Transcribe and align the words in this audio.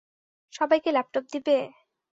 সবাইকে 0.53 0.89
ল্যাপটপ 0.91 1.23
দিবে? 1.33 1.57